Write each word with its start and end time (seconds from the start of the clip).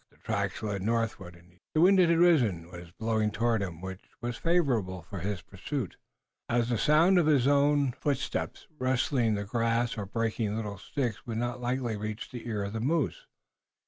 The 0.09 0.17
tracks 0.17 0.63
led 0.63 0.81
northward 0.81 1.35
and 1.35 1.47
he 1.47 1.59
studied 1.59 1.59
them 1.59 1.59
with 1.59 1.61
care. 1.61 1.71
The 1.75 1.81
wind 1.81 1.99
had 1.99 2.17
risen 2.17 2.47
and 2.49 2.71
was 2.71 2.89
blowing 2.91 3.29
toward 3.29 3.61
him, 3.61 3.81
which 3.81 4.01
was 4.19 4.35
favorable 4.35 5.03
for 5.03 5.19
his 5.19 5.43
pursuit, 5.43 5.95
as 6.49 6.69
the 6.69 6.79
sound 6.79 7.19
of 7.19 7.27
his 7.27 7.45
own 7.45 7.91
footsteps 7.91 8.65
rustling 8.79 9.35
the 9.35 9.45
grass 9.45 9.99
or 9.99 10.07
breaking 10.07 10.47
a 10.47 10.55
little 10.55 10.79
stick 10.79 11.17
would 11.27 11.37
not 11.37 11.57
be 11.57 11.61
likely 11.65 11.93
to 11.93 11.99
reach 11.99 12.31
the 12.31 12.47
ear 12.47 12.63
of 12.63 12.73
the 12.73 12.79
moose. 12.81 13.27